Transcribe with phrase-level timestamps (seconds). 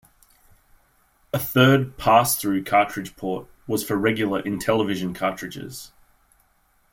[1.31, 5.91] A third pass-through cartridge port was for regular Intellivision cartridges.